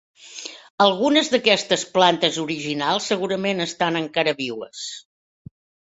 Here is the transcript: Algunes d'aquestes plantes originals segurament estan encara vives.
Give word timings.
Algunes 0.85 1.29
d'aquestes 1.33 1.83
plantes 1.99 2.39
originals 2.45 3.11
segurament 3.13 3.65
estan 3.69 4.01
encara 4.03 4.35
vives. 4.45 4.85